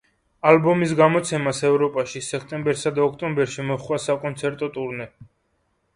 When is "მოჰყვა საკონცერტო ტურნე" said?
3.71-5.09